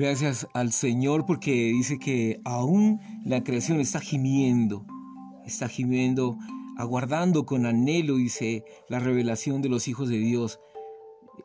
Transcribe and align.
Gracias 0.00 0.48
al 0.54 0.72
Señor 0.72 1.26
porque 1.26 1.52
dice 1.52 1.98
que 1.98 2.40
aún 2.46 3.00
la 3.22 3.44
creación 3.44 3.80
está 3.80 4.00
gimiendo, 4.00 4.86
está 5.44 5.68
gimiendo, 5.68 6.38
aguardando 6.78 7.44
con 7.44 7.66
anhelo, 7.66 8.16
dice, 8.16 8.64
la 8.88 8.98
revelación 8.98 9.60
de 9.60 9.68
los 9.68 9.88
hijos 9.88 10.08
de 10.08 10.16
Dios, 10.16 10.58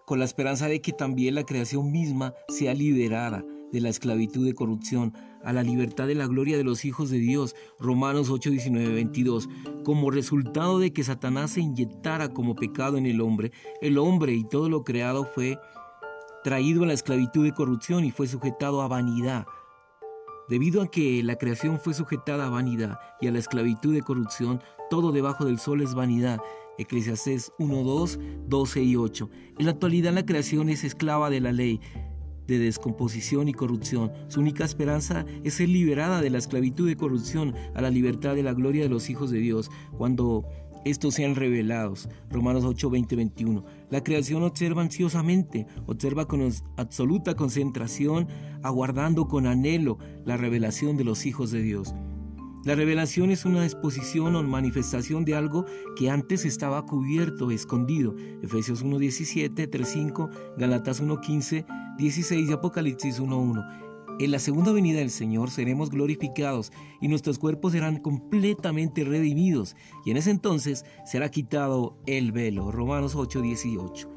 con 0.06 0.20
la 0.20 0.26
esperanza 0.26 0.70
de 0.70 0.80
que 0.80 0.94
también 0.94 1.36
la 1.36 1.44
creación 1.44 1.92
misma 1.92 2.34
sea 2.48 2.74
liberada 2.74 3.44
de 3.74 3.82
la 3.82 3.90
esclavitud 3.90 4.46
de 4.46 4.56
corrupción 4.56 5.14
a 5.44 5.52
la 5.52 5.62
libertad 5.62 6.08
de 6.08 6.16
la 6.16 6.28
gloria 6.28 6.56
de 6.56 6.64
los 6.64 6.86
hijos 6.86 7.10
de 7.10 7.18
Dios. 7.18 7.58
Romanos 7.78 8.30
8, 8.30 8.52
19, 8.52 8.94
22. 8.94 9.50
Como 9.84 10.12
resultado 10.12 10.80
de 10.80 10.94
que 10.94 11.04
Satanás 11.04 11.52
se 11.52 11.60
inyectara 11.60 12.30
como 12.30 12.56
pecado 12.56 12.96
en 12.96 13.06
el 13.06 13.20
hombre, 13.20 13.52
el 13.82 13.98
hombre 13.98 14.34
y 14.34 14.46
todo 14.46 14.70
lo 14.70 14.86
creado 14.86 15.26
fue 15.26 15.60
traído 16.46 16.84
a 16.84 16.86
la 16.86 16.94
esclavitud 16.94 17.44
de 17.44 17.56
corrupción 17.56 18.06
y 18.06 18.12
fue 18.12 18.28
sujetado 18.28 18.84
a 18.84 18.88
vanidad. 18.88 19.48
Debido 20.48 20.84
a 20.84 20.92
que 20.92 21.24
la 21.24 21.38
creación 21.38 21.80
fue 21.80 21.96
sujetada 21.96 22.46
a 22.46 22.52
vanidad 22.52 23.00
y 23.20 23.26
a 23.26 23.32
la 23.32 23.40
esclavitud 23.40 23.96
de 23.96 24.04
corrupción, 24.04 24.62
todo 24.92 25.12
debajo 25.12 25.46
del 25.46 25.58
sol 25.58 25.82
es 25.82 25.96
vanidad. 25.96 26.40
Eclesiastés 26.78 27.52
1, 27.58 27.84
2, 27.84 28.20
12 28.48 28.84
y 28.84 28.96
8. 28.96 29.30
En 29.58 29.66
la 29.66 29.72
actualidad 29.72 30.14
la 30.14 30.28
creación 30.28 30.70
es 30.70 30.84
esclava 30.84 31.32
de 31.32 31.42
la 31.42 31.52
ley 31.52 31.82
de 32.46 32.60
descomposición 32.60 33.48
y 33.48 33.54
corrupción. 33.54 34.12
Su 34.28 34.40
única 34.40 34.66
esperanza 34.66 35.26
es 35.44 35.56
ser 35.56 35.70
liberada 35.70 36.22
de 36.22 36.30
la 36.30 36.38
esclavitud 36.38 36.88
de 36.88 36.96
corrupción 36.96 37.56
a 37.74 37.82
la 37.82 37.90
libertad 37.90 38.36
de 38.36 38.44
la 38.44 38.54
gloria 38.54 38.84
de 38.84 38.90
los 38.90 39.10
hijos 39.10 39.32
de 39.32 39.40
Dios. 39.40 39.72
Cuando 39.98 40.46
estos 40.86 41.16
sean 41.16 41.36
revelados. 41.36 42.08
Romanos 42.30 42.64
8, 42.64 42.90
20, 42.90 43.16
21. 43.16 43.66
La 43.90 44.04
creación 44.04 44.44
observa 44.44 44.82
ansiosamente, 44.82 45.68
observa 45.88 46.28
con 46.28 46.50
absoluta 46.78 47.36
concentración, 47.36 48.28
aguardando 48.64 49.28
con 49.28 49.48
anhelo 49.48 49.98
la 50.24 50.38
revelación 50.38 50.96
de 50.96 51.04
los 51.04 51.26
hijos 51.26 51.52
de 51.52 51.62
Dios. 51.62 51.94
La 52.66 52.74
revelación 52.74 53.30
es 53.30 53.46
una 53.46 53.64
exposición 53.64 54.36
o 54.36 54.42
manifestación 54.42 55.24
de 55.24 55.36
algo 55.36 55.66
que 55.96 56.10
antes 56.10 56.46
estaba 56.46 56.84
cubierto, 56.84 57.52
escondido. 57.52 58.16
Efesios 58.42 58.84
1.17, 58.84 59.70
3.5, 59.70 60.30
Galatas 60.58 61.04
1.15, 61.04 61.96
16 61.98 62.50
y 62.50 62.52
Apocalipsis 62.52 63.22
1.1. 63.22 63.85
En 64.18 64.32
la 64.32 64.40
segunda 64.40 64.72
venida 64.72 65.00
del 65.00 65.12
Señor 65.12 65.52
seremos 65.52 65.90
glorificados 65.90 66.72
y 67.02 67.10
nuestros 67.10 67.38
cuerpos 67.38 67.74
serán 67.74 67.98
completamente 67.98 69.04
redimidos 69.04 69.76
y 70.06 70.12
en 70.12 70.18
ese 70.18 70.32
entonces 70.32 70.86
será 71.06 71.30
quitado 71.30 71.98
el 72.06 72.32
velo. 72.32 72.72
Romanos 72.72 73.14
8:18. 73.16 74.08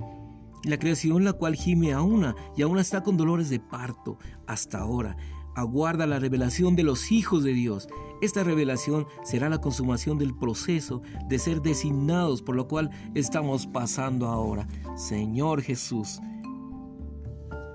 La 0.62 0.78
creación 0.78 1.24
la 1.24 1.32
cual 1.32 1.56
gime 1.56 1.92
a 1.92 2.02
una 2.02 2.36
y 2.56 2.62
aún 2.62 2.78
está 2.78 3.02
con 3.02 3.16
dolores 3.16 3.50
de 3.50 3.58
parto 3.58 4.18
hasta 4.46 4.78
ahora. 4.78 5.16
Aguarda 5.56 6.06
la 6.06 6.20
revelación 6.20 6.76
de 6.76 6.84
los 6.84 7.10
hijos 7.10 7.42
de 7.42 7.52
Dios. 7.52 7.88
Esta 8.22 8.44
revelación 8.44 9.08
será 9.24 9.48
la 9.48 9.60
consumación 9.60 10.16
del 10.16 10.32
proceso 10.32 11.02
de 11.28 11.40
ser 11.40 11.60
designados 11.60 12.40
por 12.40 12.54
lo 12.54 12.68
cual 12.68 12.90
estamos 13.16 13.66
pasando 13.66 14.28
ahora. 14.28 14.68
Señor 14.94 15.60
Jesús, 15.60 16.20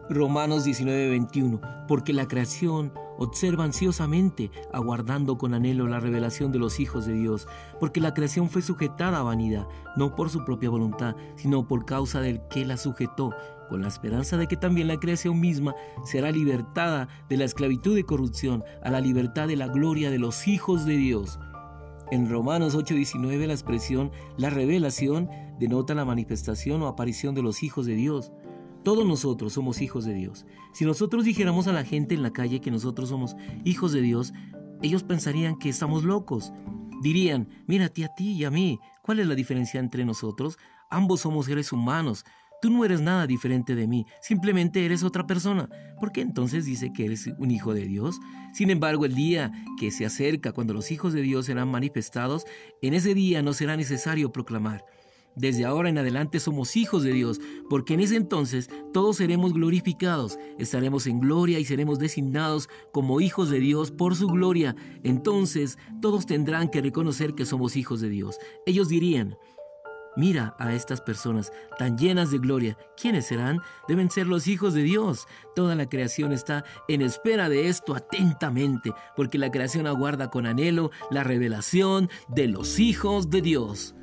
Romanos 0.10 0.66
19:21, 0.66 1.62
porque 1.88 2.14
la 2.14 2.28
creación 2.28 2.92
observa 3.18 3.64
ansiosamente, 3.64 4.52
aguardando 4.74 5.38
con 5.38 5.54
anhelo 5.54 5.88
la 5.88 6.00
revelación 6.00 6.52
de 6.52 6.60
los 6.60 6.80
hijos 6.80 7.06
de 7.06 7.14
Dios, 7.14 7.48
porque 7.80 8.02
la 8.02 8.14
creación 8.14 8.50
fue 8.50 8.62
sujetada 8.62 9.20
a 9.20 9.24
vanidad, 9.24 9.68
no 9.96 10.16
por 10.16 10.30
su 10.30 10.44
propia 10.44 10.70
voluntad, 10.70 11.16
sino 11.36 11.68
por 11.68 11.86
causa 11.86 12.20
del 12.20 12.42
que 12.50 12.66
la 12.66 12.78
sujetó, 12.78 13.34
con 13.70 13.82
la 13.82 13.88
esperanza 13.88 14.38
de 14.38 14.48
que 14.48 14.58
también 14.58 14.88
la 14.88 15.00
creación 15.00 15.40
misma 15.40 15.74
será 16.04 16.32
libertada 16.32 17.08
de 17.30 17.38
la 17.38 17.46
esclavitud 17.46 17.96
de 17.96 18.04
corrupción 18.04 18.64
a 18.84 18.92
la 18.92 19.00
libertad 19.00 19.48
de 19.48 19.56
la 19.56 19.68
gloria 19.68 20.12
de 20.12 20.20
los 20.20 20.48
hijos 20.48 20.86
de 20.86 20.98
Dios. 20.98 21.40
En 22.12 22.30
Romanos 22.30 22.76
8:19 22.76 23.48
la 23.48 23.54
expresión 23.54 24.12
la 24.38 24.50
revelación 24.50 25.30
denota 25.60 25.96
la 25.96 26.06
manifestación 26.06 26.82
o 26.82 26.88
aparición 26.88 27.34
de 27.34 27.42
los 27.42 27.64
hijos 27.64 27.86
de 27.86 27.96
Dios. 27.96 28.34
Todos 28.84 29.06
nosotros 29.06 29.54
somos 29.54 29.82
hijos 29.82 30.04
de 30.04 30.14
Dios. 30.14 30.46
Si 30.74 30.84
nosotros 30.84 31.24
dijéramos 31.24 31.68
a 31.68 31.74
la 31.74 31.86
gente 31.86 32.16
en 32.16 32.22
la 32.22 32.34
calle 32.34 32.60
que 32.60 32.72
nosotros 32.72 33.10
somos 33.10 33.36
hijos 33.64 33.94
de 33.94 34.02
Dios, 34.02 34.34
ellos 34.82 35.04
pensarían 35.04 35.58
que 35.58 35.70
estamos 35.70 36.04
locos. 36.04 36.52
Dirían, 37.02 37.48
mírate 37.66 38.04
a 38.04 38.14
ti 38.14 38.34
y 38.34 38.44
a 38.44 38.52
mí, 38.52 38.80
¿cuál 39.02 39.20
es 39.20 39.28
la 39.28 39.36
diferencia 39.36 39.80
entre 39.80 40.04
nosotros? 40.04 40.58
Ambos 40.90 41.22
somos 41.22 41.46
seres 41.46 41.72
humanos. 41.72 42.26
Tú 42.62 42.70
no 42.70 42.86
eres 42.86 43.02
nada 43.02 43.28
diferente 43.28 43.76
de 43.76 43.88
mí, 43.88 44.06
simplemente 44.22 44.86
eres 44.86 45.04
otra 45.04 45.28
persona. 45.28 45.70
¿Por 46.00 46.12
qué 46.14 46.22
entonces 46.22 46.66
dice 46.66 46.94
que 46.94 47.06
eres 47.06 47.28
un 47.38 47.52
hijo 47.52 47.74
de 47.74 47.86
Dios? 47.86 48.20
Sin 48.54 48.70
embargo, 48.70 49.06
el 49.06 49.16
día 49.16 49.52
que 49.78 49.92
se 49.92 50.06
acerca, 50.06 50.54
cuando 50.54 50.74
los 50.74 50.92
hijos 50.92 51.12
de 51.12 51.22
Dios 51.22 51.48
serán 51.48 51.70
manifestados, 51.70 52.46
en 52.82 52.94
ese 52.94 53.14
día 53.14 53.42
no 53.42 53.52
será 53.54 53.76
necesario 53.76 54.32
proclamar. 54.32 54.86
Desde 55.36 55.66
ahora 55.66 55.90
en 55.90 55.98
adelante 55.98 56.40
somos 56.40 56.76
hijos 56.76 57.04
de 57.04 57.14
Dios, 57.14 57.42
porque 57.70 57.96
en 57.96 58.02
ese 58.02 58.16
entonces 58.16 58.70
todos 58.94 59.18
seremos 59.18 59.54
glorificados, 59.54 60.38
estaremos 60.60 61.08
en 61.08 61.20
gloria 61.20 61.60
y 61.60 61.66
seremos 61.66 62.00
designados 62.00 62.70
como 62.92 63.22
hijos 63.22 63.50
de 63.50 63.60
Dios 63.60 63.92
por 63.92 64.16
su 64.16 64.28
gloria. 64.28 64.76
Entonces 65.04 65.78
todos 66.02 66.26
tendrán 66.26 66.70
que 66.70 66.82
reconocer 66.82 67.34
que 67.34 67.46
somos 67.46 67.76
hijos 67.76 68.02
de 68.02 68.10
Dios. 68.10 68.38
Ellos 68.66 68.90
dirían, 68.90 69.38
Mira 70.16 70.56
a 70.60 70.74
estas 70.74 71.02
personas 71.02 71.52
tan 71.80 71.98
llenas 71.98 72.30
de 72.30 72.38
gloria. 72.38 72.78
¿Quiénes 72.96 73.26
serán? 73.26 73.62
Deben 73.88 74.12
ser 74.12 74.28
los 74.28 74.48
hijos 74.48 74.74
de 74.74 74.84
Dios. 74.84 75.28
Toda 75.56 75.76
la 75.76 75.90
creación 75.90 76.32
está 76.32 76.64
en 76.88 77.02
espera 77.02 77.50
de 77.50 77.68
esto 77.68 77.96
atentamente, 77.96 78.92
porque 79.16 79.40
la 79.40 79.50
creación 79.50 79.88
aguarda 79.88 80.30
con 80.30 80.46
anhelo 80.46 80.92
la 81.10 81.24
revelación 81.24 82.10
de 82.28 82.48
los 82.48 82.80
hijos 82.80 83.32
de 83.32 83.42
Dios. 83.42 83.96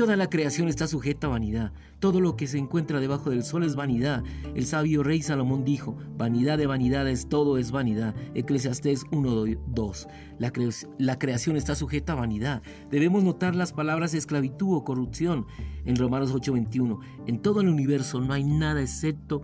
Toda 0.00 0.16
la 0.16 0.30
creación 0.30 0.68
está 0.68 0.86
sujeta 0.86 1.26
a 1.26 1.30
vanidad. 1.30 1.72
Todo 1.98 2.22
lo 2.22 2.34
que 2.34 2.46
se 2.46 2.56
encuentra 2.56 3.00
debajo 3.00 3.28
del 3.28 3.44
sol 3.44 3.64
es 3.64 3.76
vanidad. 3.76 4.24
El 4.54 4.64
sabio 4.64 5.02
rey 5.02 5.20
Salomón 5.20 5.62
dijo, 5.62 5.94
vanidad 6.16 6.56
de 6.56 6.66
vanidades, 6.66 7.28
todo 7.28 7.58
es 7.58 7.70
vanidad. 7.70 8.14
Eclesiastés 8.32 9.04
1.2. 9.08 10.08
La, 10.38 10.52
la 10.96 11.18
creación 11.18 11.56
está 11.58 11.74
sujeta 11.74 12.14
a 12.14 12.16
vanidad. 12.16 12.62
Debemos 12.90 13.22
notar 13.24 13.54
las 13.54 13.74
palabras 13.74 14.14
esclavitud 14.14 14.74
o 14.74 14.84
corrupción 14.84 15.44
en 15.84 15.96
Romanos 15.96 16.34
8.21. 16.34 16.98
En 17.26 17.42
todo 17.42 17.60
el 17.60 17.68
universo 17.68 18.22
no 18.22 18.32
hay 18.32 18.44
nada 18.44 18.80
excepto 18.80 19.42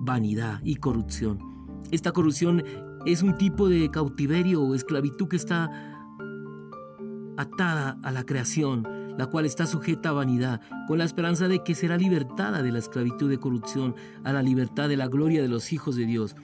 vanidad 0.00 0.60
y 0.62 0.76
corrupción. 0.76 1.38
Esta 1.90 2.12
corrupción 2.12 2.62
es 3.06 3.22
un 3.22 3.38
tipo 3.38 3.70
de 3.70 3.90
cautiverio 3.90 4.62
o 4.62 4.74
esclavitud 4.74 5.28
que 5.28 5.36
está 5.36 5.70
atada 7.38 7.98
a 8.02 8.12
la 8.12 8.26
creación 8.26 9.01
la 9.18 9.26
cual 9.26 9.46
está 9.46 9.66
sujeta 9.66 10.10
a 10.10 10.12
vanidad, 10.12 10.60
con 10.86 10.98
la 10.98 11.04
esperanza 11.04 11.48
de 11.48 11.62
que 11.62 11.74
será 11.74 11.96
libertada 11.96 12.62
de 12.62 12.72
la 12.72 12.78
esclavitud 12.78 13.28
de 13.28 13.38
corrupción 13.38 13.94
a 14.24 14.32
la 14.32 14.42
libertad 14.42 14.88
de 14.88 14.96
la 14.96 15.08
gloria 15.08 15.42
de 15.42 15.48
los 15.48 15.72
hijos 15.72 15.96
de 15.96 16.06
Dios. 16.06 16.36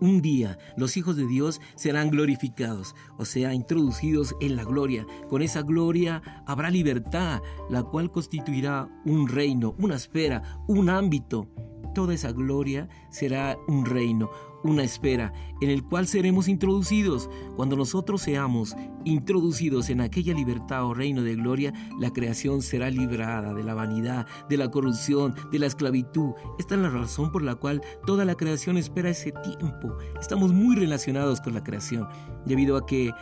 Un 0.00 0.22
día 0.22 0.58
los 0.78 0.96
hijos 0.96 1.16
de 1.16 1.26
Dios 1.26 1.60
serán 1.74 2.10
glorificados, 2.10 2.94
o 3.18 3.26
sea, 3.26 3.52
introducidos 3.52 4.34
en 4.40 4.56
la 4.56 4.64
gloria. 4.64 5.06
Con 5.28 5.42
esa 5.42 5.60
gloria 5.60 6.22
habrá 6.46 6.70
libertad, 6.70 7.42
la 7.68 7.82
cual 7.82 8.10
constituirá 8.10 8.88
un 9.04 9.28
reino, 9.28 9.74
una 9.78 9.96
esfera, 9.96 10.62
un 10.68 10.88
ámbito. 10.88 11.48
Toda 11.94 12.14
esa 12.14 12.32
gloria 12.32 12.88
será 13.10 13.58
un 13.66 13.84
reino, 13.84 14.30
una 14.62 14.82
espera 14.82 15.32
en 15.60 15.70
el 15.70 15.84
cual 15.84 16.06
seremos 16.06 16.48
introducidos. 16.48 17.28
Cuando 17.56 17.76
nosotros 17.76 18.22
seamos 18.22 18.76
introducidos 19.04 19.90
en 19.90 20.00
aquella 20.00 20.34
libertad 20.34 20.84
o 20.84 20.94
reino 20.94 21.22
de 21.22 21.34
gloria, 21.34 21.72
la 21.98 22.12
creación 22.12 22.62
será 22.62 22.90
librada 22.90 23.54
de 23.54 23.64
la 23.64 23.74
vanidad, 23.74 24.26
de 24.48 24.56
la 24.56 24.70
corrupción, 24.70 25.34
de 25.50 25.58
la 25.58 25.66
esclavitud. 25.66 26.32
Esta 26.58 26.74
es 26.74 26.80
la 26.80 26.90
razón 26.90 27.32
por 27.32 27.42
la 27.42 27.56
cual 27.56 27.82
toda 28.06 28.24
la 28.24 28.36
creación 28.36 28.76
espera 28.76 29.10
ese 29.10 29.32
tiempo. 29.32 29.96
Estamos 30.20 30.52
muy 30.52 30.76
relacionados 30.76 31.40
con 31.40 31.54
la 31.54 31.64
creación, 31.64 32.06
debido 32.46 32.76
a 32.76 32.86
que 32.86 33.12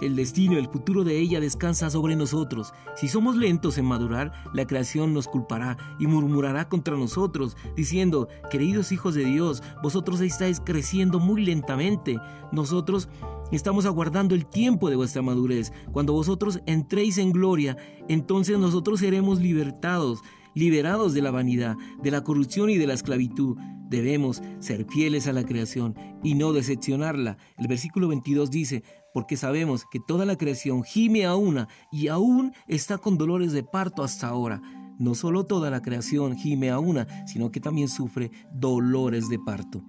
el 0.00 0.16
destino, 0.16 0.58
el 0.58 0.68
futuro 0.68 1.04
de 1.04 1.18
ella 1.18 1.40
descansa 1.40 1.90
sobre 1.90 2.16
nosotros. 2.16 2.72
Si 2.96 3.08
somos 3.08 3.36
lentos 3.36 3.78
en 3.78 3.86
madurar, 3.86 4.32
la 4.52 4.66
creación 4.66 5.14
nos 5.14 5.28
culpará 5.28 5.76
y 5.98 6.06
murmurará 6.06 6.68
contra 6.68 6.96
nosotros, 6.96 7.56
diciendo, 7.76 8.28
queridos 8.50 8.92
hijos 8.92 9.14
de 9.14 9.24
Dios, 9.24 9.62
vosotros 9.82 10.20
estáis 10.20 10.60
creciendo 10.60 11.20
muy 11.20 11.44
lentamente. 11.44 12.18
Nosotros 12.52 13.08
estamos 13.52 13.86
aguardando 13.86 14.34
el 14.34 14.46
tiempo 14.46 14.90
de 14.90 14.96
vuestra 14.96 15.22
madurez. 15.22 15.72
Cuando 15.92 16.12
vosotros 16.12 16.60
entréis 16.66 17.18
en 17.18 17.32
gloria, 17.32 17.76
entonces 18.08 18.58
nosotros 18.58 19.00
seremos 19.00 19.40
libertados 19.40 20.20
liberados 20.54 21.14
de 21.14 21.22
la 21.22 21.30
vanidad, 21.30 21.76
de 22.02 22.10
la 22.10 22.22
corrupción 22.22 22.70
y 22.70 22.78
de 22.78 22.86
la 22.86 22.94
esclavitud. 22.94 23.56
Debemos 23.88 24.42
ser 24.60 24.86
fieles 24.86 25.26
a 25.26 25.32
la 25.32 25.44
creación 25.44 25.94
y 26.22 26.34
no 26.34 26.52
decepcionarla. 26.52 27.36
El 27.58 27.68
versículo 27.68 28.08
22 28.08 28.50
dice, 28.50 28.82
porque 29.14 29.36
sabemos 29.36 29.84
que 29.90 30.00
toda 30.00 30.26
la 30.26 30.36
creación 30.36 30.82
gime 30.82 31.24
a 31.24 31.36
una 31.36 31.68
y 31.92 32.08
aún 32.08 32.52
está 32.66 32.98
con 32.98 33.16
dolores 33.16 33.52
de 33.52 33.62
parto 33.62 34.02
hasta 34.02 34.28
ahora. 34.28 34.60
no 34.96 35.14
solo 35.14 35.44
toda 35.44 35.70
la 35.70 35.82
creación 35.82 36.36
gime 36.36 36.70
a 36.70 36.78
una, 36.78 37.06
sino 37.26 37.50
que 37.50 37.60
también 37.60 37.88
sufre 37.88 38.30
dolores 38.52 39.28
de 39.28 39.40
parto. 39.40 39.82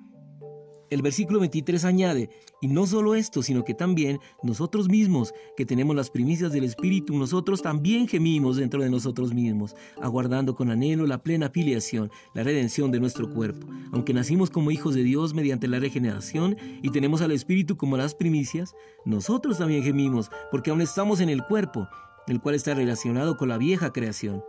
El 0.91 1.01
versículo 1.01 1.39
23 1.39 1.83
añade, 1.85 2.29
y 2.61 2.67
no 2.67 2.85
solo 2.85 3.15
esto, 3.15 3.41
sino 3.41 3.63
que 3.63 3.73
también 3.73 4.19
nosotros 4.43 4.87
mismos, 4.87 5.33
que 5.57 5.65
tenemos 5.65 5.95
las 5.95 6.11
primicias 6.11 6.51
del 6.51 6.63
Espíritu, 6.63 7.17
nosotros 7.17 7.63
también 7.63 8.07
gemimos 8.07 8.57
dentro 8.57 8.83
de 8.83 8.89
nosotros 8.89 9.33
mismos, 9.33 9.75
aguardando 9.99 10.55
con 10.55 10.69
anhelo 10.69 11.07
la 11.07 11.23
plena 11.23 11.49
filiación, 11.49 12.11
la 12.35 12.43
redención 12.43 12.91
de 12.91 12.99
nuestro 12.99 13.29
cuerpo. 13.31 13.67
Aunque 13.91 14.13
nacimos 14.13 14.51
como 14.51 14.69
hijos 14.69 14.93
de 14.93 15.03
Dios 15.03 15.33
mediante 15.33 15.67
la 15.67 15.79
regeneración 15.79 16.55
y 16.83 16.91
tenemos 16.91 17.21
al 17.21 17.31
Espíritu 17.31 17.77
como 17.77 17.97
las 17.97 18.13
primicias, 18.13 18.75
nosotros 19.05 19.57
también 19.57 19.83
gemimos, 19.83 20.29
porque 20.51 20.69
aún 20.69 20.81
estamos 20.81 21.19
en 21.19 21.29
el 21.29 21.43
cuerpo, 21.43 21.87
el 22.27 22.41
cual 22.41 22.53
está 22.53 22.75
relacionado 22.75 23.37
con 23.37 23.49
la 23.49 23.57
vieja 23.57 23.91
creación. 23.91 24.43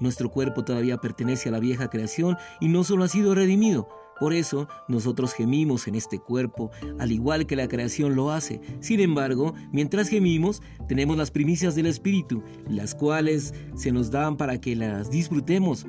Nuestro 0.00 0.30
cuerpo 0.30 0.64
todavía 0.64 0.96
pertenece 0.98 1.50
a 1.50 1.52
la 1.52 1.60
vieja 1.60 1.88
creación 1.90 2.36
y 2.58 2.68
no 2.68 2.84
solo 2.84 3.04
ha 3.04 3.08
sido 3.08 3.34
redimido, 3.34 3.88
por 4.20 4.34
eso 4.34 4.68
nosotros 4.86 5.32
gemimos 5.32 5.88
en 5.88 5.94
este 5.94 6.18
cuerpo, 6.18 6.70
al 6.98 7.10
igual 7.10 7.46
que 7.46 7.56
la 7.56 7.68
creación 7.68 8.14
lo 8.14 8.30
hace. 8.30 8.60
Sin 8.80 9.00
embargo, 9.00 9.54
mientras 9.72 10.08
gemimos, 10.08 10.62
tenemos 10.86 11.16
las 11.16 11.30
primicias 11.30 11.74
del 11.74 11.86
Espíritu, 11.86 12.42
las 12.68 12.94
cuales 12.94 13.54
se 13.74 13.90
nos 13.90 14.10
dan 14.10 14.36
para 14.36 14.60
que 14.60 14.76
las 14.76 15.10
disfrutemos. 15.10 15.86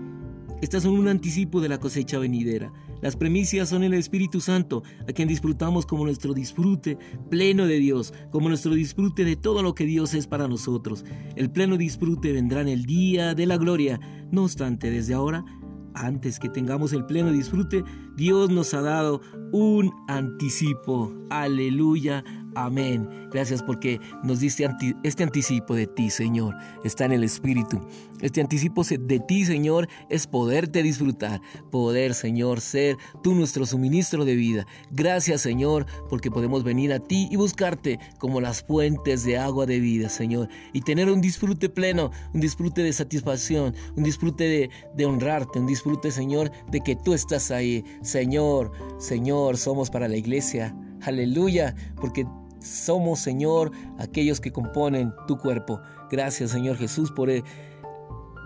Estas 0.61 0.83
son 0.83 0.93
un 0.93 1.07
anticipo 1.07 1.59
de 1.59 1.69
la 1.69 1.79
cosecha 1.79 2.19
venidera. 2.19 2.71
Las 3.01 3.15
primicias 3.15 3.67
son 3.67 3.83
el 3.83 3.95
Espíritu 3.95 4.39
Santo, 4.39 4.83
a 5.09 5.11
quien 5.11 5.27
disfrutamos 5.27 5.87
como 5.87 6.05
nuestro 6.05 6.33
disfrute 6.33 6.99
pleno 7.29 7.65
de 7.65 7.79
Dios, 7.79 8.13
como 8.29 8.47
nuestro 8.47 8.75
disfrute 8.75 9.25
de 9.25 9.35
todo 9.35 9.63
lo 9.63 9.73
que 9.73 9.85
Dios 9.85 10.13
es 10.13 10.27
para 10.27 10.47
nosotros. 10.47 11.03
El 11.35 11.49
pleno 11.49 11.77
disfrute 11.77 12.31
vendrá 12.31 12.61
en 12.61 12.69
el 12.69 12.85
día 12.85 13.33
de 13.33 13.47
la 13.47 13.57
gloria. 13.57 13.99
No 14.31 14.43
obstante, 14.43 14.91
desde 14.91 15.15
ahora 15.15 15.43
antes 15.93 16.39
que 16.39 16.49
tengamos 16.49 16.93
el 16.93 17.05
pleno 17.05 17.31
disfrute, 17.31 17.83
Dios 18.15 18.49
nos 18.49 18.73
ha 18.73 18.81
dado 18.81 19.21
un 19.51 19.91
anticipo. 20.07 21.13
Aleluya. 21.29 22.23
Amén. 22.55 23.07
Gracias 23.31 23.63
porque 23.63 23.99
nos 24.23 24.41
diste 24.41 24.67
este 25.03 25.23
anticipo 25.23 25.73
de 25.73 25.87
ti, 25.87 26.09
Señor. 26.09 26.55
Está 26.83 27.05
en 27.05 27.13
el 27.13 27.23
Espíritu. 27.23 27.79
Este 28.19 28.41
anticipo 28.41 28.83
de 28.83 29.19
ti, 29.19 29.45
Señor, 29.45 29.87
es 30.09 30.27
poderte 30.27 30.83
disfrutar. 30.83 31.41
Poder, 31.71 32.13
Señor, 32.13 32.59
ser 32.59 32.97
tú 33.23 33.33
nuestro 33.33 33.65
suministro 33.65 34.25
de 34.25 34.35
vida. 34.35 34.67
Gracias, 34.91 35.41
Señor, 35.41 35.85
porque 36.09 36.29
podemos 36.29 36.63
venir 36.63 36.91
a 36.91 36.99
ti 36.99 37.29
y 37.31 37.37
buscarte 37.37 37.99
como 38.19 38.41
las 38.41 38.63
fuentes 38.63 39.23
de 39.23 39.37
agua 39.37 39.65
de 39.65 39.79
vida, 39.79 40.09
Señor. 40.09 40.49
Y 40.73 40.81
tener 40.81 41.09
un 41.09 41.21
disfrute 41.21 41.69
pleno, 41.69 42.11
un 42.33 42.41
disfrute 42.41 42.83
de 42.83 42.91
satisfacción, 42.91 43.73
un 43.95 44.03
disfrute 44.03 44.43
de, 44.43 44.69
de 44.95 45.05
honrarte, 45.05 45.59
un 45.59 45.67
disfrute, 45.67 46.11
Señor, 46.11 46.51
de 46.69 46.81
que 46.81 46.97
tú 46.97 47.13
estás 47.13 47.49
ahí. 47.49 47.83
Señor, 48.01 48.71
Señor, 48.99 49.57
somos 49.57 49.89
para 49.89 50.09
la 50.09 50.17
iglesia. 50.17 50.75
Aleluya, 51.01 51.75
porque 51.99 52.27
somos, 52.61 53.19
Señor, 53.19 53.71
aquellos 53.99 54.39
que 54.39 54.51
componen 54.51 55.13
tu 55.27 55.37
cuerpo. 55.37 55.81
Gracias, 56.09 56.51
Señor 56.51 56.77
Jesús, 56.77 57.11
por 57.11 57.29
eh, 57.29 57.43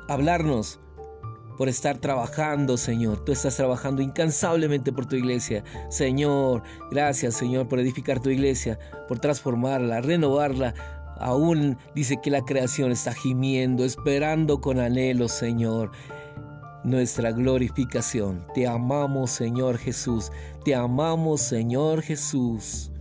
hablarnos, 0.08 0.80
por 1.58 1.70
estar 1.70 1.98
trabajando, 1.98 2.78
Señor. 2.78 3.24
Tú 3.24 3.32
estás 3.32 3.56
trabajando 3.56 4.02
incansablemente 4.02 4.92
por 4.92 5.06
tu 5.06 5.16
iglesia. 5.16 5.64
Señor, 5.90 6.64
gracias, 6.92 7.36
Señor, 7.36 7.68
por 7.68 7.80
edificar 7.80 8.20
tu 8.20 8.30
iglesia, 8.30 8.80
por 9.08 9.20
transformarla, 9.20 10.02
renovarla. 10.02 10.74
Aún 11.18 11.78
dice 11.94 12.20
que 12.22 12.30
la 12.30 12.44
creación 12.44 12.92
está 12.92 13.14
gimiendo, 13.14 13.86
esperando 13.86 14.60
con 14.60 14.80
anhelo, 14.80 15.28
Señor 15.28 15.92
nuestra 16.86 17.32
glorificación. 17.32 18.46
Te 18.54 18.68
amamos, 18.68 19.32
Señor 19.32 19.78
Jesús. 19.78 20.32
Te 20.64 20.76
amamos, 20.76 21.42
Señor 21.42 22.02
Jesús. 22.02 22.92